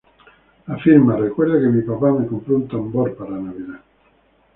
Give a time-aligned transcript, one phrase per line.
[0.65, 3.81] Afirma: ""Recuerdo que mi papá me compró un tambor para Navidad"".